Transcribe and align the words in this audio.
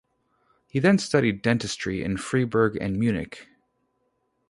He 0.65 0.79
then 0.79 0.97
studied 0.97 1.43
dentistry 1.43 2.03
in 2.03 2.17
Freiburg 2.17 2.75
and 2.75 2.97
Munich. 2.97 3.45